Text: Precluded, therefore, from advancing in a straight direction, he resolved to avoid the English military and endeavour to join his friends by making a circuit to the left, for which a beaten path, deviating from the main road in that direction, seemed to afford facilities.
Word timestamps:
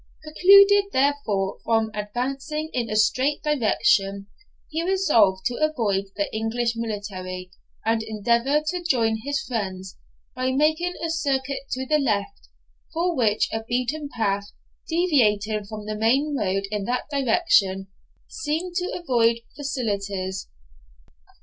Precluded, 0.23 0.85
therefore, 0.93 1.59
from 1.63 1.91
advancing 1.93 2.71
in 2.73 2.89
a 2.89 2.95
straight 2.95 3.43
direction, 3.43 4.25
he 4.67 4.81
resolved 4.83 5.45
to 5.45 5.59
avoid 5.61 6.05
the 6.15 6.27
English 6.35 6.75
military 6.75 7.51
and 7.85 8.01
endeavour 8.01 8.63
to 8.65 8.83
join 8.83 9.17
his 9.23 9.41
friends 9.43 9.99
by 10.35 10.53
making 10.53 10.95
a 11.05 11.09
circuit 11.11 11.69
to 11.69 11.85
the 11.85 11.99
left, 11.99 12.49
for 12.91 13.15
which 13.15 13.47
a 13.53 13.63
beaten 13.63 14.09
path, 14.09 14.45
deviating 14.89 15.65
from 15.65 15.85
the 15.85 15.95
main 15.95 16.35
road 16.35 16.63
in 16.71 16.85
that 16.85 17.07
direction, 17.11 17.85
seemed 18.27 18.73
to 18.73 18.91
afford 18.99 19.35
facilities. 19.55 20.47